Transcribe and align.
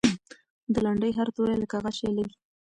د 0.73 0.75
لنډۍ 0.85 1.11
هر 1.17 1.27
توری 1.35 1.55
لکه 1.61 1.77
غشی 1.83 2.09
لګي. 2.17 2.35